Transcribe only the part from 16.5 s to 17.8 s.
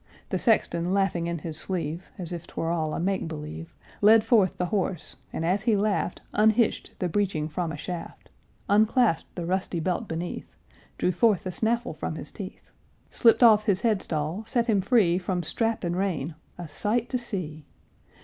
a sight to see!